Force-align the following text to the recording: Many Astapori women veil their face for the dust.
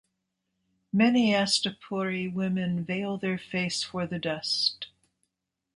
Many 0.91 1.29
Astapori 1.33 2.33
women 2.33 2.83
veil 2.83 3.17
their 3.19 3.37
face 3.37 3.83
for 3.83 4.07
the 4.07 4.17
dust. 4.17 4.87